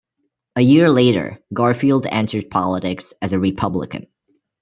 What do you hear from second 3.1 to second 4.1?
as a Republican.